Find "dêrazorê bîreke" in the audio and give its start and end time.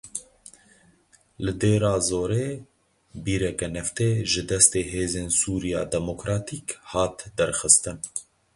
1.61-3.67